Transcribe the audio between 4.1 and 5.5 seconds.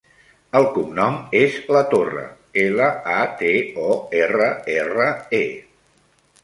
erra, erra, e.